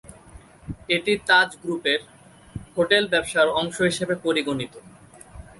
এটি 0.89 1.13
তাজ 1.27 1.49
গ্রুপের 1.63 1.99
হোটেল 2.75 3.03
ব্যবসার 3.13 3.47
অংশ 3.59 3.77
হিসাবে 3.89 4.15
পরিগণিত। 4.25 4.73